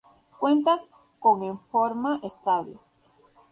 Cuenta 0.39 0.81
con 1.19 1.43
en 1.43 1.59
forma 1.59 2.19
estable. 2.23 2.79